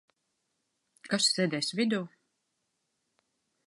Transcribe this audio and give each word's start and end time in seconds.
Kas 1.09 1.29
sēdēs 1.35 1.71
vidū? 1.81 2.03